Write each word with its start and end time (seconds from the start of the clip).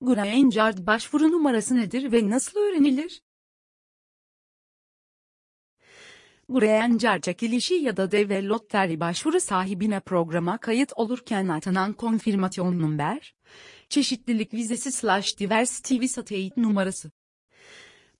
Grainger 0.00 0.86
başvuru 0.86 1.32
numarası 1.32 1.76
nedir 1.76 2.12
ve 2.12 2.30
nasıl 2.30 2.60
öğrenilir? 2.60 3.22
Grainger 6.48 7.20
çekilişi 7.20 7.74
ya 7.74 7.96
da 7.96 8.10
deve 8.10 8.44
lotteri 8.44 9.00
başvuru 9.00 9.40
sahibine 9.40 10.00
programa 10.00 10.58
kayıt 10.58 10.92
olurken 10.96 11.48
atanan 11.48 11.92
konfirmasyon 11.92 12.78
number, 12.78 13.34
çeşitlilik 13.88 14.54
vizesi 14.54 14.92
slash 14.92 15.38
diversity 15.38 16.00
visa 16.00 16.24
teyit 16.24 16.56
numarası. 16.56 17.10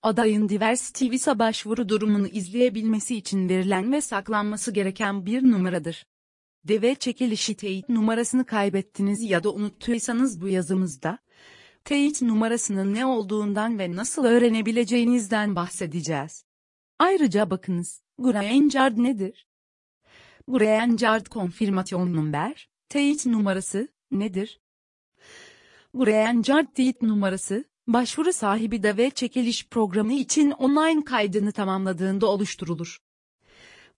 Adayın 0.01 0.49
diversity 0.49 1.09
visa 1.09 1.39
başvuru 1.39 1.89
durumunu 1.89 2.27
izleyebilmesi 2.27 3.15
için 3.15 3.49
verilen 3.49 3.91
ve 3.91 4.01
saklanması 4.01 4.71
gereken 4.71 5.25
bir 5.25 5.43
numaradır. 5.43 6.05
Deve 6.63 6.95
çekilişi 6.95 7.55
teyit 7.55 7.89
numarasını 7.89 8.45
kaybettiniz 8.45 9.29
ya 9.29 9.43
da 9.43 9.53
unuttuysanız 9.53 10.41
bu 10.41 10.47
yazımızda, 10.47 11.19
teyit 11.89 12.21
numarasının 12.21 12.93
ne 12.93 13.05
olduğundan 13.05 13.79
ve 13.79 13.95
nasıl 13.95 14.25
öğrenebileceğinizden 14.25 15.55
bahsedeceğiz. 15.55 16.43
Ayrıca 16.99 17.49
bakınız, 17.49 18.01
Grainger 18.19 18.97
nedir? 18.97 19.47
Grainger 20.47 21.23
konfirmasyon 21.23 22.13
number, 22.13 22.69
teyit 22.89 23.25
numarası, 23.25 23.87
nedir? 24.11 24.59
Grainger 25.93 26.65
teyit 26.73 27.01
numarası, 27.01 27.63
başvuru 27.87 28.33
sahibi 28.33 28.83
de 28.83 28.97
ve 28.97 29.09
çekiliş 29.09 29.67
programı 29.67 30.13
için 30.13 30.51
online 30.51 31.03
kaydını 31.03 31.51
tamamladığında 31.51 32.27
oluşturulur. 32.27 32.99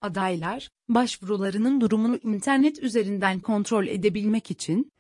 Adaylar, 0.02 0.70
başvurularının 0.90 1.82
durumunu 1.82 2.20
internet 2.24 2.84
üzerinden 2.84 3.40
kontrol 3.40 3.88
edebilmek 3.88 4.52
için, 4.52 4.92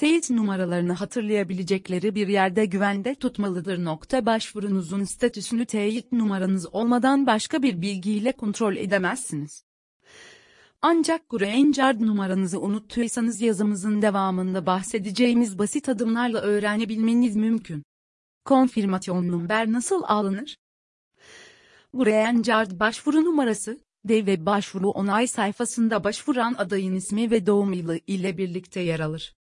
teyit 0.00 0.30
numaralarını 0.30 0.92
hatırlayabilecekleri 0.92 2.14
bir 2.14 2.28
yerde 2.28 2.64
güvende 2.64 3.14
tutmalıdır. 3.14 3.84
Nokta 3.84 4.26
başvurunuzun 4.26 5.04
statüsünü 5.04 5.66
teyit 5.66 6.12
numaranız 6.12 6.74
olmadan 6.74 7.26
başka 7.26 7.62
bir 7.62 7.82
bilgiyle 7.82 8.32
kontrol 8.32 8.76
edemezsiniz. 8.76 9.64
Ancak 10.82 11.28
Grainger 11.28 12.00
numaranızı 12.00 12.60
unuttuysanız 12.60 13.40
yazımızın 13.40 14.02
devamında 14.02 14.66
bahsedeceğimiz 14.66 15.58
basit 15.58 15.88
adımlarla 15.88 16.40
öğrenebilmeniz 16.40 17.36
mümkün. 17.36 17.82
Konfirmasyon 18.44 19.28
number 19.28 19.72
nasıl 19.72 20.02
alınır? 20.02 20.56
Grainger 21.94 22.80
başvuru 22.80 23.24
numarası, 23.24 23.80
dev 24.04 24.26
ve 24.26 24.46
başvuru 24.46 24.90
onay 24.90 25.26
sayfasında 25.26 26.04
başvuran 26.04 26.54
adayın 26.58 26.94
ismi 26.94 27.30
ve 27.30 27.46
doğum 27.46 27.72
yılı 27.72 28.00
ile 28.06 28.38
birlikte 28.38 28.80
yer 28.80 29.00
alır. 29.00 29.39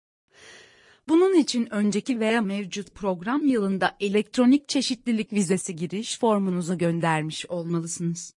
Bunun 1.10 1.38
için 1.38 1.74
önceki 1.74 2.20
veya 2.20 2.42
mevcut 2.42 2.96
program 2.96 3.46
yılında 3.46 3.96
elektronik 4.00 4.70
çeşitlilik 4.70 5.34
vizesi 5.34 5.76
giriş 5.76 6.20
formunuzu 6.20 6.78
göndermiş 6.78 7.46
olmalısınız. 7.46 8.34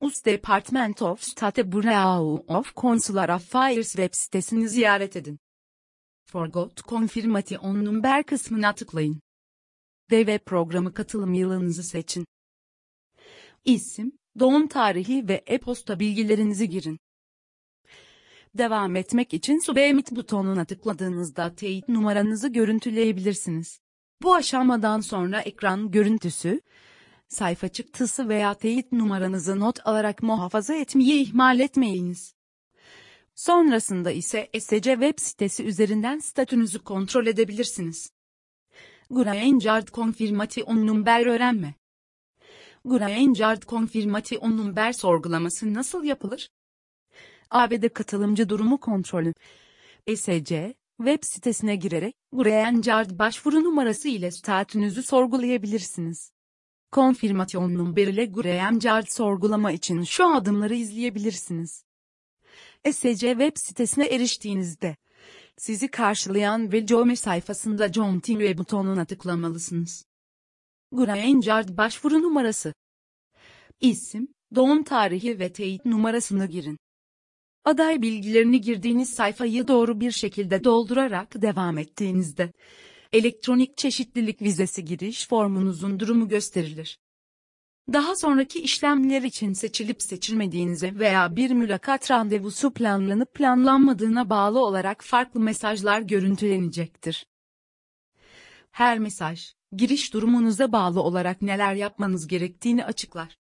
US 0.00 0.24
Department 0.24 1.02
of 1.02 1.22
State 1.22 1.72
Bureau 1.72 2.44
of 2.48 2.76
Consular 2.76 3.28
Affairs 3.28 3.88
web 3.88 4.10
sitesini 4.12 4.68
ziyaret 4.68 5.16
edin. 5.16 5.38
Forgot 6.24 6.84
Confirmation 6.88 7.84
Number 7.84 8.22
kısmına 8.22 8.74
tıklayın. 8.74 9.20
DV 10.10 10.38
programı 10.38 10.94
katılım 10.94 11.34
yılınızı 11.34 11.82
seçin. 11.82 12.24
İsim, 13.64 14.12
doğum 14.40 14.66
tarihi 14.66 15.28
ve 15.28 15.44
e-posta 15.46 16.00
bilgilerinizi 16.00 16.68
girin. 16.68 16.98
Devam 18.54 18.96
etmek 18.96 19.34
için 19.34 19.58
Submit 19.58 20.10
butonuna 20.10 20.64
tıkladığınızda 20.64 21.54
teyit 21.54 21.88
numaranızı 21.88 22.48
görüntüleyebilirsiniz. 22.48 23.80
Bu 24.22 24.34
aşamadan 24.34 25.00
sonra 25.00 25.40
ekran 25.40 25.90
görüntüsü, 25.90 26.60
sayfa 27.28 27.68
çıktısı 27.68 28.28
veya 28.28 28.54
teyit 28.54 28.92
numaranızı 28.92 29.60
not 29.60 29.86
alarak 29.86 30.22
muhafaza 30.22 30.74
etmeyi 30.74 31.22
ihmal 31.22 31.60
etmeyiniz. 31.60 32.34
Sonrasında 33.34 34.10
ise 34.10 34.48
SC 34.60 34.80
web 34.80 35.18
sitesi 35.18 35.64
üzerinden 35.64 36.18
statünüzü 36.18 36.78
kontrol 36.78 37.26
edebilirsiniz. 37.26 38.12
Grainger 39.10 39.86
konfirmation 39.86 40.86
number 40.86 41.26
öğrenme. 41.26 41.74
Grainger 42.84 43.60
konfirmation 43.60 44.56
number 44.56 44.92
sorgulaması 44.92 45.74
nasıl 45.74 46.04
yapılır? 46.04 46.50
ABD 47.50 47.88
katılımcı 47.88 48.48
durumu 48.48 48.80
kontrolü. 48.80 49.34
SC, 50.16 50.74
web 50.96 51.18
sitesine 51.22 51.76
girerek 51.76 52.14
Grainger 52.32 53.18
başvuru 53.18 53.64
numarası 53.64 54.08
ile 54.08 54.30
statünüzü 54.30 55.02
sorgulayabilirsiniz. 55.02 56.32
Konfirmasyon 56.92 57.74
number 57.74 58.06
ile 58.06 58.26
Grainger 58.26 59.02
sorgulama 59.02 59.72
için 59.72 60.02
şu 60.02 60.34
adımları 60.34 60.74
izleyebilirsiniz. 60.74 61.84
SC 62.92 63.18
web 63.18 63.52
sitesine 63.56 64.06
eriştiğinizde, 64.06 64.96
sizi 65.56 65.88
karşılayan 65.88 66.72
ve 66.72 67.16
sayfasında 67.16 67.92
Continue 67.92 68.58
butonuna 68.58 69.04
tıklamalısınız. 69.04 70.07
Grainger 70.92 71.76
başvuru 71.76 72.22
numarası. 72.22 72.74
İsim, 73.80 74.28
doğum 74.54 74.84
tarihi 74.84 75.38
ve 75.38 75.52
teyit 75.52 75.84
numarasını 75.84 76.46
girin. 76.46 76.78
Aday 77.64 78.02
bilgilerini 78.02 78.60
girdiğiniz 78.60 79.10
sayfayı 79.10 79.68
doğru 79.68 80.00
bir 80.00 80.10
şekilde 80.10 80.64
doldurarak 80.64 81.42
devam 81.42 81.78
ettiğinizde, 81.78 82.52
elektronik 83.12 83.76
çeşitlilik 83.76 84.42
vizesi 84.42 84.84
giriş 84.84 85.28
formunuzun 85.28 86.00
durumu 86.00 86.28
gösterilir. 86.28 86.98
Daha 87.92 88.16
sonraki 88.16 88.60
işlemler 88.60 89.22
için 89.22 89.52
seçilip 89.52 90.02
seçilmediğinize 90.02 90.98
veya 90.98 91.36
bir 91.36 91.50
mülakat 91.50 92.10
randevusu 92.10 92.74
planlanıp 92.74 93.34
planlanmadığına 93.34 94.30
bağlı 94.30 94.64
olarak 94.64 95.04
farklı 95.04 95.40
mesajlar 95.40 96.00
görüntülenecektir. 96.00 97.26
Her 98.70 98.98
mesaj, 98.98 99.57
giriş 99.72 100.12
durumunuza 100.14 100.72
bağlı 100.72 101.02
olarak 101.02 101.42
neler 101.42 101.74
yapmanız 101.74 102.26
gerektiğini 102.26 102.84
açıklar. 102.84 103.38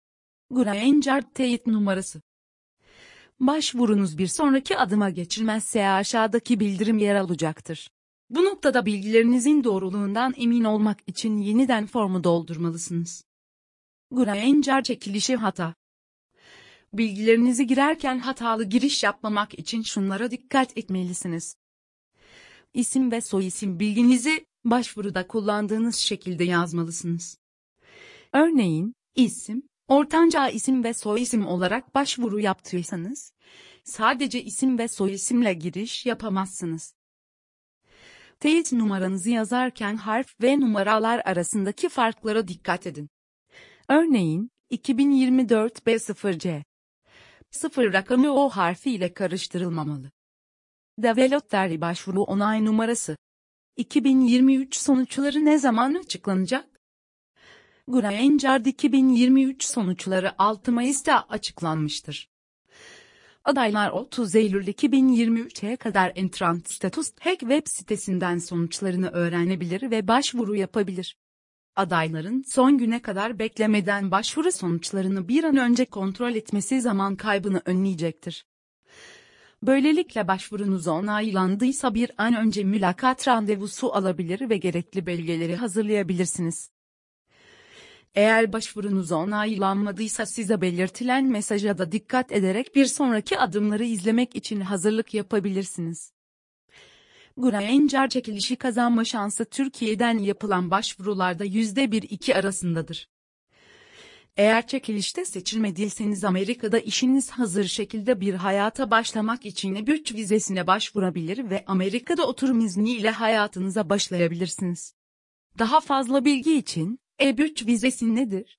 Grainger 0.51 1.23
teyit 1.35 1.67
numarası 1.67 2.21
Başvurunuz 3.41 4.19
bir 4.19 4.27
sonraki 4.27 4.79
adıma 4.79 5.11
geçilmezse 5.11 5.89
aşağıdaki 5.89 6.61
bildirim 6.61 6.99
yer 6.99 7.15
alacaktır. 7.15 7.91
Bu 8.31 8.45
noktada 8.45 8.87
bilgilerinizin 8.87 9.65
doğruluğundan 9.65 10.35
emin 10.37 10.65
olmak 10.65 10.99
için 11.07 11.39
yeniden 11.39 11.87
formu 11.87 12.25
doldurmalısınız. 12.25 13.25
Grainger 14.11 14.83
çekilişi 14.83 15.37
hata. 15.37 15.75
Bilgilerinizi 16.93 17.67
girerken 17.67 18.19
hatalı 18.19 18.65
giriş 18.65 19.03
yapmamak 19.03 19.59
için 19.59 19.83
şunlara 19.83 20.31
dikkat 20.31 20.79
etmelisiniz. 20.79 21.57
İsim 22.75 23.13
ve 23.13 23.21
soyisim 23.21 23.81
bilginizi 23.81 24.47
başvuruda 24.65 25.27
kullandığınız 25.27 25.97
şekilde 25.97 26.45
yazmalısınız. 26.45 27.39
Örneğin, 28.33 28.95
isim, 29.15 29.63
ortanca 29.89 30.49
isim 30.49 30.85
ve 30.85 30.95
soyisim 30.95 31.47
olarak 31.47 31.95
başvuru 31.95 32.41
yaptıysanız, 32.41 33.33
sadece 33.85 34.43
isim 34.43 34.79
ve 34.79 34.89
soyisimle 34.89 35.55
giriş 35.55 36.07
yapamazsınız. 36.07 36.95
Teyit 38.41 38.73
numaranızı 38.73 39.31
yazarken 39.31 39.97
harf 39.97 40.41
ve 40.43 40.61
numaralar 40.61 41.23
arasındaki 41.25 41.89
farklara 41.89 42.49
dikkat 42.49 42.87
edin. 42.87 43.09
Örneğin, 43.89 44.51
2024 44.71 45.79
B0C. 45.79 46.65
0 47.51 47.93
rakamı 47.93 48.33
O 48.33 48.49
harfi 48.49 48.91
ile 48.91 49.15
karıştırılmamalı. 49.15 50.11
Developer 50.99 51.81
başvuru 51.81 52.23
onay 52.23 52.65
numarası. 52.65 53.17
2023 53.77 54.77
sonuçları 54.77 55.45
ne 55.45 55.59
zaman 55.59 55.95
açıklanacak? 55.95 56.81
Granger 57.89 58.61
2023 58.61 59.65
sonuçları 59.65 60.33
6 60.39 60.73
Mayıs'ta 60.73 61.21
açıklanmıştır. 61.29 62.31
Adaylar 63.45 63.91
30 63.91 64.35
Eylül 64.35 64.67
2023'e 64.67 65.77
kadar 65.77 66.13
Entrant 66.15 66.71
Status 66.71 67.13
Hack 67.21 67.41
web 67.41 67.63
sitesinden 67.67 68.39
sonuçlarını 68.39 69.11
öğrenebilir 69.11 69.91
ve 69.91 70.09
başvuru 70.09 70.57
yapabilir. 70.57 71.17
Adayların 71.77 72.45
son 72.49 72.79
güne 72.79 73.03
kadar 73.03 73.39
beklemeden 73.39 74.11
başvuru 74.11 74.53
sonuçlarını 74.53 75.29
bir 75.29 75.45
an 75.45 75.57
önce 75.57 75.85
kontrol 75.85 76.35
etmesi 76.35 76.81
zaman 76.81 77.17
kaybını 77.17 77.63
önleyecektir. 77.65 78.47
Böylelikle 79.67 80.29
başvurunuz 80.29 80.89
onaylandıysa 80.89 81.95
bir 81.95 82.11
an 82.19 82.35
önce 82.35 82.65
mülakat 82.65 83.29
randevusu 83.29 83.95
alabilir 83.95 84.51
ve 84.51 84.57
gerekli 84.57 85.07
belgeleri 85.07 85.57
hazırlayabilirsiniz. 85.57 86.71
Eğer 88.15 88.53
başvurunuz 88.53 89.13
onaylanmadıysa 89.13 90.27
size 90.27 90.61
belirtilen 90.61 91.25
mesaja 91.25 91.79
da 91.79 91.93
dikkat 91.93 92.33
ederek 92.33 92.75
bir 92.75 92.87
sonraki 92.87 93.39
adımları 93.39 93.85
izlemek 93.85 94.37
için 94.37 94.61
hazırlık 94.61 95.15
yapabilirsiniz. 95.15 96.13
Granger 97.37 98.09
çekilişi 98.09 98.57
kazanma 98.57 99.05
şansı 99.05 99.45
Türkiye'den 99.45 100.19
yapılan 100.19 100.71
başvurularda 100.71 101.47
%1-2 101.47 102.35
arasındadır. 102.35 103.14
Eğer 104.37 104.67
çekilişte 104.67 105.25
seçilmediyseniz 105.25 106.25
Amerika'da 106.25 106.79
işiniz 106.79 107.31
hazır 107.31 107.65
şekilde 107.65 108.21
bir 108.21 108.35
hayata 108.35 108.91
başlamak 108.91 109.47
için 109.47 109.75
E3 109.75 110.15
vizesine 110.15 110.67
başvurabilir 110.67 111.51
ve 111.51 111.65
Amerika'da 111.67 112.27
oturum 112.27 112.61
izni 112.61 112.93
ile 112.93 113.11
hayatınıza 113.11 113.89
başlayabilirsiniz. 113.89 114.95
Daha 115.59 115.81
fazla 115.81 116.25
bilgi 116.25 116.57
için, 116.57 116.99
E3 117.21 117.67
vizesi 117.67 118.15
nedir? 118.15 118.59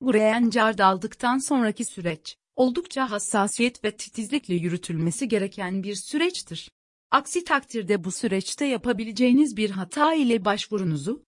Green 0.00 0.50
Card 0.50 0.78
aldıktan 0.78 1.38
sonraki 1.38 1.84
süreç, 1.84 2.36
oldukça 2.56 3.10
hassasiyet 3.10 3.84
ve 3.84 3.96
titizlikle 3.96 4.54
yürütülmesi 4.54 5.28
gereken 5.28 5.82
bir 5.82 5.94
süreçtir. 5.94 6.70
Aksi 7.10 7.44
takdirde 7.44 8.04
bu 8.04 8.12
süreçte 8.12 8.64
yapabileceğiniz 8.64 9.56
bir 9.56 9.70
hata 9.70 10.14
ile 10.14 10.44
başvurunuzu, 10.44 11.24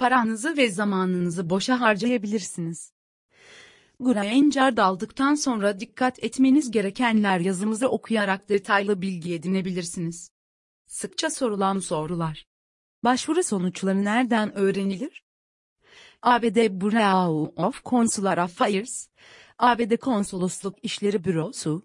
paranızı 0.00 0.56
ve 0.56 0.70
zamanınızı 0.70 1.50
boşa 1.50 1.80
harcayabilirsiniz. 1.80 2.92
Granger 4.00 4.78
aldıktan 4.78 5.34
sonra 5.34 5.80
dikkat 5.80 6.24
etmeniz 6.24 6.70
gerekenler 6.70 7.38
yazımızı 7.40 7.88
okuyarak 7.88 8.48
detaylı 8.48 9.02
bilgi 9.02 9.34
edinebilirsiniz. 9.34 10.30
Sıkça 10.86 11.30
sorulan 11.30 11.78
sorular. 11.78 12.46
Başvuru 13.04 13.42
sonuçları 13.42 14.04
nereden 14.04 14.54
öğrenilir? 14.54 15.24
ABD 16.22 16.80
Bureau 16.80 17.52
of 17.56 17.84
Consular 17.84 18.38
Affairs, 18.38 19.08
ABD 19.58 19.96
Konsolosluk 19.96 20.74
İşleri 20.82 21.24
Bürosu, 21.24 21.82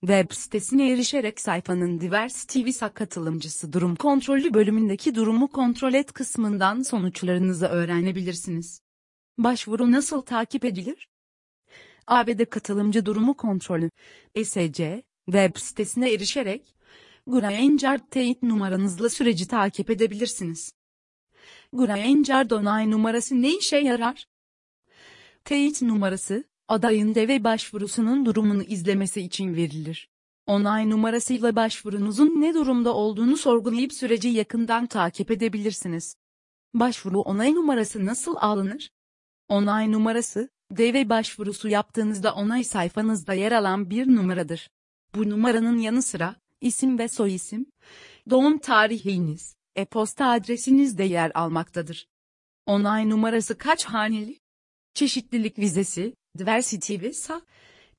web 0.00 0.32
sitesine 0.32 0.92
erişerek 0.92 1.40
sayfanın 1.40 2.00
Diversity 2.00 2.64
Visa 2.64 2.88
katılımcısı 2.88 3.72
durum 3.72 3.96
kontrolü 3.96 4.54
bölümündeki 4.54 5.14
durumu 5.14 5.48
kontrol 5.48 5.94
et 5.94 6.12
kısmından 6.12 6.82
sonuçlarınızı 6.82 7.66
öğrenebilirsiniz. 7.66 8.80
Başvuru 9.38 9.92
nasıl 9.92 10.22
takip 10.22 10.64
edilir? 10.64 11.08
ABD 12.06 12.44
katılımcı 12.44 13.06
durumu 13.06 13.34
kontrolü, 13.34 13.90
ESC, 14.34 15.02
web 15.26 15.56
sitesine 15.56 16.12
erişerek, 16.12 16.76
Granger 17.26 18.00
teyit 18.10 18.42
numaranızla 18.42 19.08
süreci 19.08 19.48
takip 19.48 19.90
edebilirsiniz. 19.90 20.72
Granger 21.72 22.50
onay 22.50 22.90
numarası 22.90 23.42
ne 23.42 23.56
işe 23.56 23.76
yarar? 23.76 24.26
Teyit 25.44 25.82
numarası, 25.82 26.44
adayın 26.68 27.14
deve 27.14 27.44
başvurusunun 27.44 28.26
durumunu 28.26 28.62
izlemesi 28.62 29.20
için 29.20 29.54
verilir. 29.54 30.08
Onay 30.46 30.90
numarasıyla 30.90 31.56
başvurunuzun 31.56 32.40
ne 32.40 32.54
durumda 32.54 32.94
olduğunu 32.94 33.36
sorgulayıp 33.36 33.92
süreci 33.92 34.28
yakından 34.28 34.86
takip 34.86 35.30
edebilirsiniz. 35.30 36.16
Başvuru 36.74 37.20
onay 37.20 37.54
numarası 37.54 38.06
nasıl 38.06 38.36
alınır? 38.36 38.90
Onay 39.48 39.92
numarası, 39.92 40.48
deve 40.70 41.08
başvurusu 41.08 41.68
yaptığınızda 41.68 42.34
onay 42.34 42.64
sayfanızda 42.64 43.34
yer 43.34 43.52
alan 43.52 43.90
bir 43.90 44.06
numaradır. 44.16 44.70
Bu 45.14 45.30
numaranın 45.30 45.78
yanı 45.78 46.02
sıra, 46.02 46.36
isim 46.60 46.98
ve 46.98 47.08
soyisim, 47.08 47.66
doğum 48.30 48.58
tarihiniz, 48.58 49.54
e-posta 49.76 50.26
adresiniz 50.30 50.98
de 50.98 51.04
yer 51.04 51.32
almaktadır. 51.34 52.08
Onay 52.66 53.10
numarası 53.10 53.58
kaç 53.58 53.84
haneli? 53.84 54.38
Çeşitlilik 54.94 55.58
vizesi, 55.58 56.14
Diversity 56.38 57.00
Visa, 57.00 57.42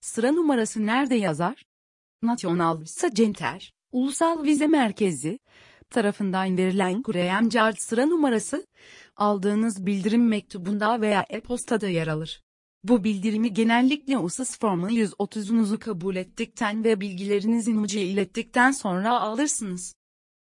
Sıra 0.00 0.32
numarası 0.32 0.86
nerede 0.86 1.14
yazar? 1.14 1.66
National 2.22 2.80
Visa 2.80 3.10
Center, 3.10 3.74
Ulusal 3.92 4.42
Vize 4.42 4.66
Merkezi, 4.66 5.38
tarafından 5.90 6.58
verilen 6.58 7.02
Graham 7.02 7.50
sıra 7.78 8.06
numarası, 8.06 8.66
aldığınız 9.16 9.86
bildirim 9.86 10.28
mektubunda 10.28 11.00
veya 11.00 11.26
e-postada 11.28 11.88
yer 11.88 12.06
alır. 12.06 12.45
Bu 12.88 13.04
bildirimi 13.04 13.54
genellikle 13.54 14.18
USIS 14.18 14.58
formu 14.58 14.90
130'unuzu 14.90 15.78
kabul 15.78 16.16
ettikten 16.16 16.84
ve 16.84 17.00
bilgilerinizin 17.00 17.82
ucu 17.82 17.98
ilettikten 17.98 18.70
sonra 18.70 19.20
alırsınız. 19.20 19.95